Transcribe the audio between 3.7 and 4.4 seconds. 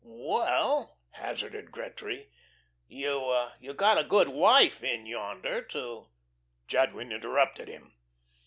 got a good